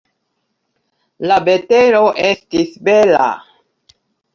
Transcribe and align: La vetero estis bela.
La 1.33 1.37
vetero 1.49 2.03
estis 2.33 2.77
bela. 2.91 3.33